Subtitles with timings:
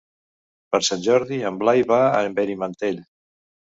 [0.75, 3.03] Per Sant Jordi en Blai va a Benimantell.